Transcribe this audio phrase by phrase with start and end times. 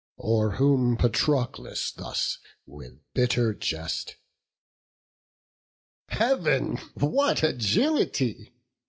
[0.17, 4.15] O'er whom Patroclus thus with bitter jest:
[6.07, 6.77] "Heav'n!
[6.95, 8.51] what agility!